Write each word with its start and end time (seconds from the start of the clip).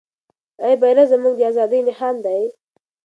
آیا 0.63 0.77
بیرغ 0.81 1.05
زموږ 1.11 1.33
د 1.37 1.41
ازادۍ 1.51 1.79
نښان 1.87 2.15
نه 2.17 2.21
دی؟ 2.25 2.43